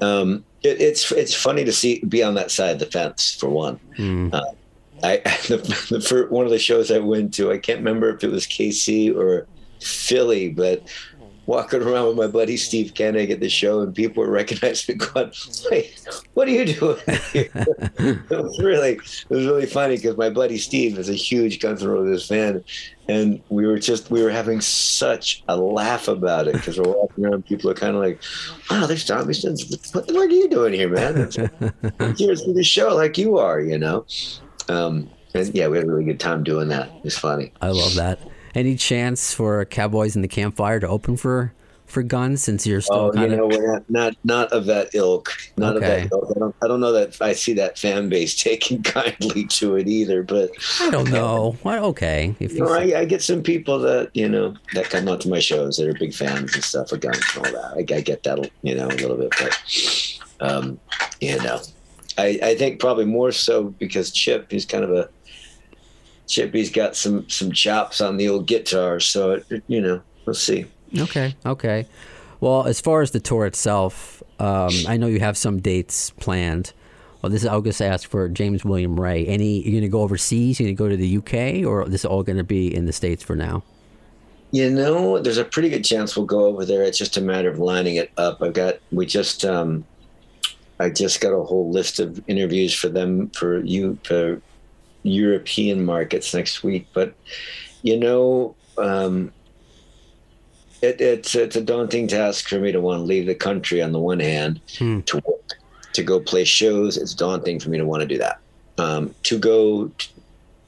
[0.00, 3.48] um, it, it's it's funny to see be on that side of the fence for
[3.48, 3.78] one.
[3.98, 4.34] Mm.
[4.34, 4.42] Uh,
[5.04, 5.16] I
[5.48, 8.30] the, the for one of the shows I went to, I can't remember if it
[8.32, 9.46] was KC or
[9.80, 10.82] Philly, but
[11.46, 15.06] walking around with my buddy Steve Koenig at the show, and people were recognizing me,
[15.06, 15.32] going,
[15.70, 16.98] "Wait, what are you doing?"
[17.32, 17.50] Here?
[17.54, 21.82] it was really, it was really funny because my buddy Steve is a huge Guns
[21.82, 22.64] N' Roses fan,
[23.08, 27.24] and we were just we were having such a laugh about it because we're walking
[27.24, 28.20] around, people are kind of like,
[28.70, 29.68] "Wow, there's Tommy Stinson.
[29.92, 31.30] What the fuck are you doing here, man?"
[31.98, 34.06] I'm here for the show like you are, you know.
[34.68, 36.88] Um, and yeah, we had a really good time doing that.
[36.88, 37.52] It was funny.
[37.60, 38.20] I love that.
[38.54, 41.52] Any chance for Cowboys in the Campfire to open for
[41.86, 44.94] for Guns since you're still Oh, you kind know, of not, not not of that
[44.94, 45.30] ilk.
[45.58, 46.04] Not Okay.
[46.04, 46.32] of that ilk.
[46.34, 49.86] I don't, I don't know that I see that fan base taking kindly to it
[49.88, 50.22] either.
[50.22, 51.56] But I don't know.
[51.64, 54.88] Well, okay, if you you know, I, I get some people that you know that
[54.90, 57.52] come out to my shows that are big fans and stuff of guns and all
[57.52, 57.74] that.
[57.92, 60.80] I, I get that, you know, a little bit, but um,
[61.20, 61.60] you know,
[62.18, 65.08] I, I think probably more so because Chip, he's kind of a
[66.26, 70.34] Chippy's got some some chops on the old guitar, so it, it- you know, we'll
[70.34, 70.66] see.
[70.98, 71.86] Okay, okay.
[72.40, 76.72] Well, as far as the tour itself, um, I know you have some dates planned.
[77.22, 79.24] Well, this is I'll just ask for James William Ray.
[79.26, 80.58] Any you're going to go overseas?
[80.58, 82.86] You're going to go to the UK, or this is all going to be in
[82.86, 83.62] the states for now?
[84.50, 86.82] You know, there's a pretty good chance we'll go over there.
[86.82, 88.42] It's just a matter of lining it up.
[88.42, 89.84] I've got we just um
[90.80, 94.42] I just got a whole list of interviews for them for you for
[95.02, 96.86] European markets next week.
[96.92, 97.14] But
[97.82, 99.32] you know, um
[100.82, 103.92] it, it's it's a daunting task for me to want to leave the country on
[103.92, 105.00] the one hand Hmm.
[105.02, 105.48] to work,
[105.92, 106.96] to go play shows.
[106.96, 108.40] It's daunting for me to want to do that.
[108.78, 110.08] Um, to go t-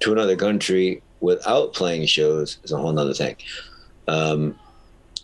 [0.01, 3.37] to another country without playing shows is a whole other thing.
[4.07, 4.59] Um,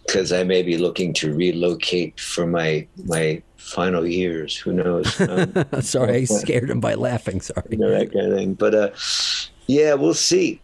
[0.06, 4.56] because I may be looking to relocate for my my final years.
[4.56, 5.20] Who knows?
[5.30, 7.40] Um, Sorry, I scared him by laughing.
[7.40, 7.62] Sorry.
[7.70, 8.54] you know, that kind of thing.
[8.54, 8.90] But uh,
[9.66, 10.60] yeah, we'll see.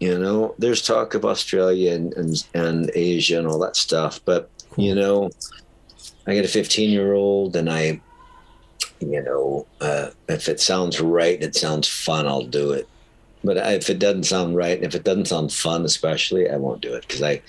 [0.00, 4.20] You know, there's talk of Australia and, and and Asia and all that stuff.
[4.24, 5.30] But you know,
[6.26, 8.00] I got a 15 year old, and I,
[9.00, 12.88] you know, uh, if it sounds right and it sounds fun, I'll do it.
[13.48, 16.82] But if it doesn't sound right, and if it doesn't sound fun, especially, I won't
[16.82, 17.40] do it because I,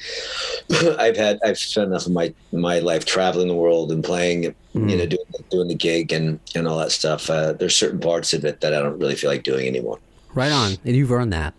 [0.97, 4.97] I've had I've spent enough of my my life traveling the world and playing, you
[4.97, 7.29] know, doing doing the gig and and all that stuff.
[7.29, 9.99] Uh, there's certain parts of it that I don't really feel like doing anymore.
[10.33, 11.53] Right on, and you've earned that.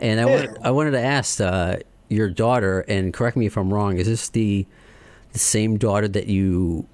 [0.00, 0.30] And I Yeah.
[0.30, 1.76] wanted, I wanted to ask uh,
[2.08, 3.96] your daughter, and correct me if I'm wrong.
[3.96, 4.66] Is this the
[5.32, 6.86] the same daughter that you?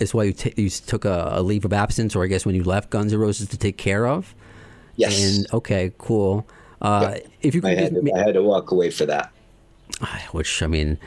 [0.00, 2.54] Is why you, t- you took a, a leave of absence, or I guess when
[2.54, 4.34] you left Guns N' Roses to take care of?
[5.00, 6.46] Yes, And okay, cool.
[6.82, 9.32] Uh, If you I could, had to, me, I had to walk away for that.
[10.32, 10.98] which I mean,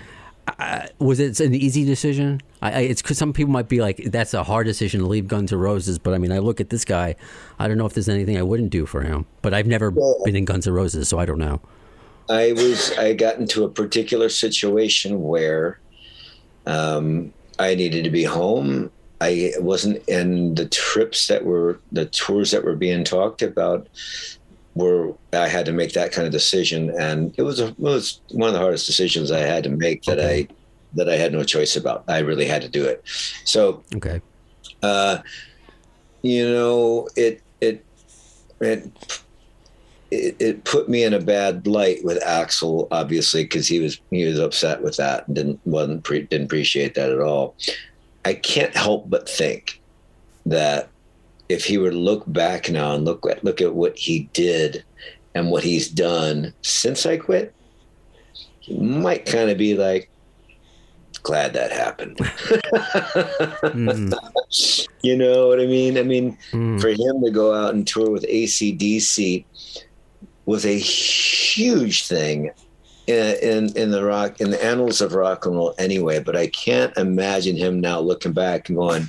[0.47, 2.41] I, was it an easy decision?
[2.61, 5.27] I, I, it's because some people might be like, that's a hard decision to leave
[5.27, 5.99] Guns N' Roses.
[5.99, 7.15] But I mean, I look at this guy.
[7.59, 9.25] I don't know if there's anything I wouldn't do for him.
[9.41, 11.61] But I've never been in Guns N' Roses, so I don't know.
[12.29, 15.79] I was I got into a particular situation where
[16.65, 18.91] um, I needed to be home.
[19.23, 23.87] I wasn't in the trips that were the tours that were being talked about.
[24.75, 28.21] where I had to make that kind of decision, and it was a, it was
[28.31, 30.47] one of the hardest decisions I had to make that I
[30.95, 32.03] that I had no choice about.
[32.07, 33.01] I really had to do it.
[33.45, 34.19] So Okay.
[34.81, 35.19] uh,
[36.23, 37.85] you know, it it
[38.61, 38.89] it
[40.11, 44.25] it, it put me in a bad light with Axl, obviously, because he was he
[44.25, 47.55] was upset with that and didn't wasn't pre, didn't appreciate that at all.
[48.25, 49.81] I can't help but think
[50.45, 50.89] that
[51.49, 54.83] if he were to look back now and look at look at what he did
[55.35, 57.53] and what he's done since I quit,
[58.59, 60.09] he might kind of be like,
[61.23, 62.17] glad that happened.
[63.63, 64.13] Mm,
[65.01, 65.97] you know what I mean?
[65.97, 69.45] I mean, mm, for him to go out and tour with AC/DC
[70.45, 72.51] was a huge thing
[73.07, 76.19] in, in the rock in the annals of rock and roll anyway.
[76.19, 79.07] But I can't imagine him now looking back and going,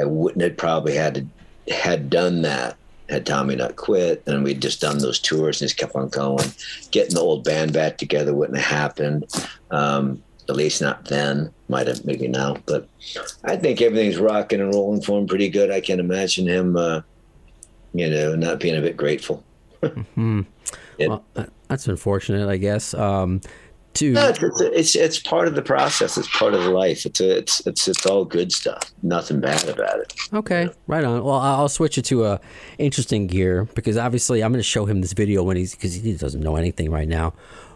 [0.00, 1.26] I wouldn't have probably had to
[1.74, 2.76] had done that
[3.08, 6.46] had Tommy not quit and we'd just done those tours and just kept on going.
[6.92, 9.26] Getting the old band back together wouldn't have happened.
[9.70, 11.52] Um, at least not then.
[11.68, 12.88] Might have maybe now, but
[13.44, 15.70] I think everything's rocking and rolling for him pretty good.
[15.70, 17.02] I can imagine him, uh,
[17.94, 19.44] you know, not being a bit grateful.
[19.82, 20.46] mm.
[20.98, 21.06] Yeah.
[21.08, 22.92] Well, that- that's unfortunate, I guess.
[22.92, 23.40] Um,
[23.94, 26.16] to No, it's, it's it's part of the process.
[26.16, 27.06] It's part of the life.
[27.06, 28.92] It's a, it's it's it's all good stuff.
[29.02, 30.14] Nothing bad about it.
[30.32, 31.24] Okay, right on.
[31.24, 32.40] Well, I'll switch it to a
[32.78, 36.14] interesting gear because obviously I'm going to show him this video when he's because he
[36.14, 37.32] doesn't know anything right now.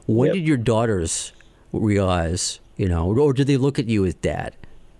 [0.06, 0.34] When Yep.
[0.34, 1.32] did your daughters
[1.72, 4.54] realize, you know, or did they look at you as dad?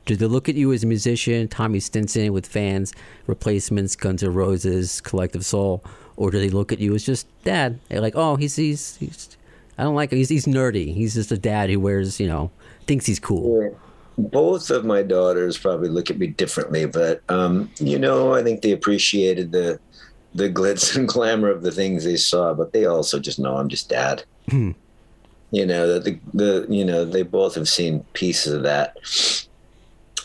[0.07, 2.93] Did they look at you as a musician, Tommy Stinson with fans,
[3.27, 5.83] replacements, Guns N' Roses, Collective Soul,
[6.17, 7.79] or do they look at you as just dad?
[7.89, 9.37] They're like, oh, he's he's, he's
[9.79, 10.19] I don't like him.
[10.19, 10.95] He's he's nerdy.
[10.95, 12.51] He's just a dad who wears, you know,
[12.87, 13.77] thinks he's cool.
[14.17, 18.63] Both of my daughters probably look at me differently, but um, you know, I think
[18.63, 19.81] they appreciated the
[20.35, 23.69] the glitz and glamour of the things they saw, but they also just know I'm
[23.69, 24.25] just dad.
[24.49, 24.73] Hmm.
[25.51, 28.97] You know that the the you know they both have seen pieces of that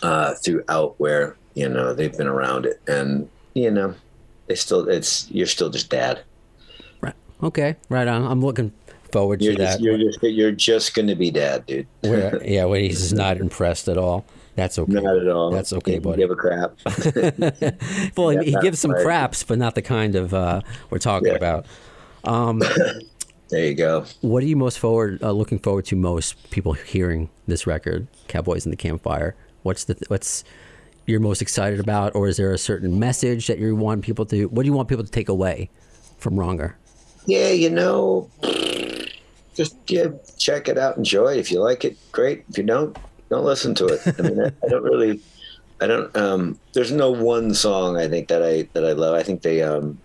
[0.01, 3.95] uh, throughout where you know they've been around it, and you know
[4.50, 6.22] they still it's you're still just dad.
[7.00, 7.14] Right.
[7.41, 7.78] Okay.
[7.88, 8.26] Right on.
[8.26, 8.74] I'm looking
[9.14, 9.80] forward to You're that.
[9.80, 11.88] just, you're just you're just going to be dad, dude.
[12.02, 14.26] Where, yeah, when he's not impressed at all.
[14.56, 14.91] That's okay.
[14.91, 15.52] Not at all.
[15.52, 16.18] That's okay, buddy.
[16.22, 16.76] Give a crap.
[18.18, 19.04] well, Yeah, he gives some right.
[19.06, 21.36] craps, but not the kind of uh, we're talking Yeah.
[21.36, 21.66] about.
[22.26, 22.60] Um,
[23.50, 24.04] there you go.
[24.20, 26.50] what are you most forward, uh, looking forward to most?
[26.52, 30.43] People hearing this record, "Cowboys in the Campfire." What's the what's
[31.10, 34.45] you're most excited about, or is there a certain message that you want people to?
[34.45, 35.70] What do you want people to take away
[36.18, 36.76] from Wronger?
[37.26, 38.30] Yeah, you know,
[39.55, 40.07] just yeah,
[40.38, 41.34] check it out, enjoy.
[41.34, 42.45] If you like it, great.
[42.49, 42.97] If you don't,
[43.30, 44.01] don't listen to it.
[44.18, 45.20] I mean, I, don't really,
[45.82, 46.16] I don't.
[46.16, 49.16] Um, there's no one song I think that I that I love.
[49.16, 49.97] I think they um,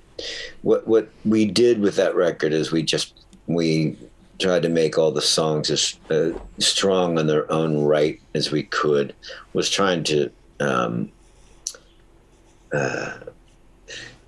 [0.62, 3.96] what what we did with that record is we just we
[4.38, 8.64] tried to make all the songs as uh, strong in their own right as we
[8.64, 9.14] could.
[9.52, 10.30] Was trying to
[10.64, 11.12] um,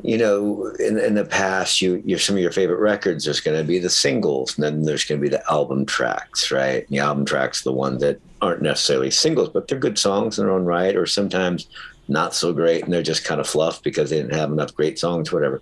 [0.03, 3.25] you know, in, in the past, you your some of your favorite records.
[3.25, 6.53] There's going to be the singles, and then there's going to be the album tracks,
[6.53, 6.87] right?
[6.87, 10.45] And The album tracks, the ones that aren't necessarily singles, but they're good songs in
[10.45, 11.69] their own right, or sometimes
[12.09, 14.99] not so great, and they're just kind of fluff because they didn't have enough great
[14.99, 15.61] songs, whatever.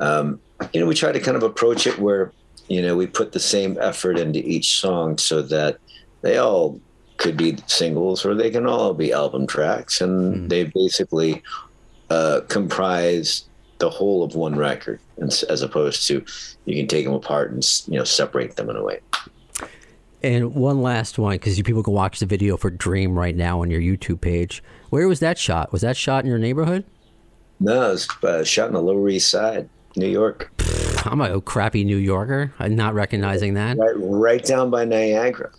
[0.00, 0.40] Um,
[0.72, 2.32] you know, we try to kind of approach it where
[2.68, 5.78] you know we put the same effort into each song so that
[6.22, 6.80] they all
[7.18, 11.42] could be singles or they can all be album tracks, and they basically
[12.10, 13.44] uh, comprise
[13.78, 16.24] the whole of one record, as opposed to
[16.64, 19.00] you can take them apart and you know separate them in a way.
[20.22, 23.60] And one last one, because you people can watch the video for Dream right now
[23.60, 24.62] on your YouTube page.
[24.90, 25.72] Where was that shot?
[25.72, 26.84] Was that shot in your neighborhood?
[27.60, 30.50] No, it's uh, shot in the Lower East Side, New York,
[31.06, 32.52] I'm a crappy New Yorker.
[32.58, 33.76] I'm not recognizing that.
[33.78, 35.50] right, right down by Niagara.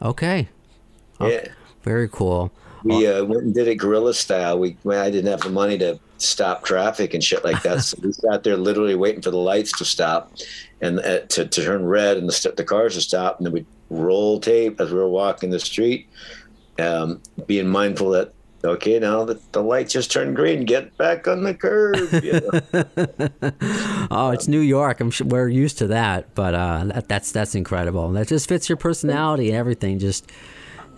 [0.00, 0.48] Okay.
[1.20, 1.48] Yeah,
[1.82, 2.50] Very cool.
[2.84, 4.58] we uh, went and did it guerrilla style.
[4.58, 8.12] We I didn't have the money to stop traffic and shit like that, so we
[8.24, 10.32] sat there literally waiting for the lights to stop
[10.80, 13.64] and uh, to, to turn red and the, the cars to stop, and then we
[13.90, 16.08] roll tape as we were walking the street,
[16.78, 18.32] um, being mindful that.
[18.64, 20.64] Okay, now the, the light just turned green.
[20.64, 21.96] Get back on the curb.
[22.22, 23.50] You know?
[24.10, 25.00] Oh, it's New York.
[25.00, 28.08] I'm sure we're used to that, but uh, that, that's that's incredible.
[28.12, 29.98] That just fits your personality and everything.
[29.98, 30.30] Just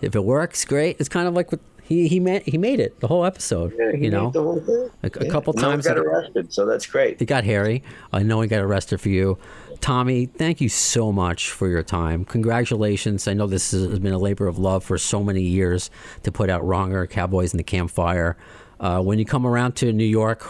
[0.01, 0.97] if it works, great.
[0.99, 3.73] It's kind of like what he he made he made it the whole episode.
[3.77, 4.89] Yeah, he you know, made the whole thing.
[5.03, 5.85] a, a couple No times.
[5.87, 7.21] got arrested, so that's great.
[7.21, 7.83] It got hairy.
[8.11, 9.37] I know he got arrested for you.
[9.81, 12.25] Tommy, thank you so much for your time.
[12.25, 13.27] Congratulations.
[13.27, 15.91] I know this has been a labor of love for so many years
[16.23, 18.35] to put out Wronger, Cowboys in the Campfire.
[18.79, 20.47] Uh, when you come around to New York,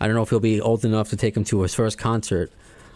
[0.00, 2.50] I don't know if you'll be old enough to take him to his first concert.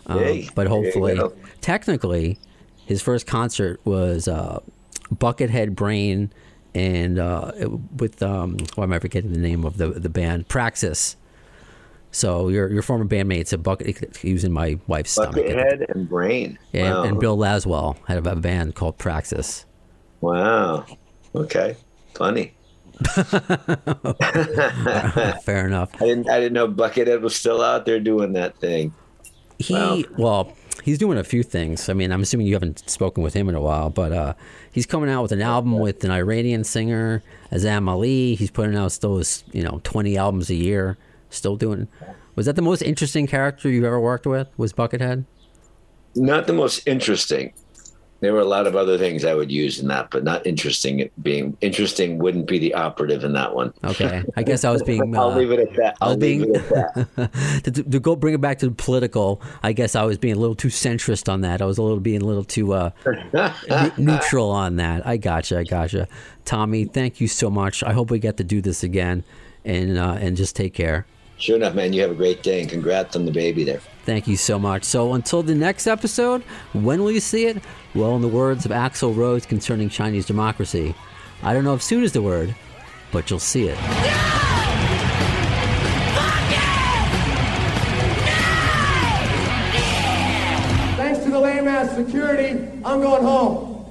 [0.07, 1.19] Um, but hopefully,
[1.61, 2.39] technically,
[2.87, 4.61] his first concert was uh,
[5.17, 6.33] Buckethead Brain
[6.75, 7.53] and uh,
[7.97, 11.17] with um, why am I forgetting the name of the the band Praxis.
[12.11, 15.35] So your your former bandmates at Bucket, he was in my wife's stomach.
[15.37, 16.59] Buckethead and Brain.
[16.73, 17.03] Yeah, wow.
[17.05, 19.65] and Bill Laswell had a, a band called Praxis.
[20.21, 20.87] Wow.
[21.35, 21.77] Okay.
[22.15, 22.55] Funny.
[25.43, 25.91] Fair enough.
[26.01, 26.29] I didn't.
[26.29, 28.93] I didn't know Buckethead was still out there doing that thing.
[29.59, 30.03] He Wow.
[30.19, 30.53] well,
[30.83, 31.89] he's doing a few things.
[31.89, 34.35] I mean, I'm assuming you haven't spoken with him in a while, but uh,
[34.71, 38.35] he's coming out with an album with an Iranian singer, Azam Ali.
[38.35, 40.99] He's putting out still his you know 20 albums a year.
[41.31, 41.89] Still doing.
[42.35, 44.49] Was that the most interesting character you've ever worked with?
[44.57, 45.25] Was Buckethead?
[46.15, 47.53] Not the most interesting.
[48.23, 51.01] There were a lot of other things I would use in that, but not interesting.
[51.01, 53.75] It being interesting wouldn't be the operative in that one.
[53.83, 55.17] Okay, I guess I was being.
[55.17, 55.97] I'll uh, leave it at that.
[56.01, 57.65] I I'll was leave being it at that.
[57.65, 59.43] to, to go bring it back to the political.
[59.65, 61.61] I guess I was being a little too centrist on that.
[61.61, 62.91] I was a little being a little too uh,
[63.33, 65.05] ne- neutral on that.
[65.05, 65.59] I gotcha.
[65.59, 66.07] I gotcha.
[66.45, 67.83] Tommy, thank you so much.
[67.83, 69.25] I hope we get to do this again,
[69.65, 71.07] and uh, and just take care.
[71.43, 71.93] Sure enough, man.
[71.93, 73.81] You have a great day, and congrats on the baby there.
[74.05, 74.85] Thank you so much.
[74.85, 77.61] So until the next episode, when will you see it?
[77.97, 80.95] Well, in the words of Axl Rose concerning Chinese democracy,
[81.43, 82.55] I don't know if soon is the word,
[83.11, 83.77] but you'll see it.
[90.97, 93.82] Thanks to the lame ass security, I'm going home.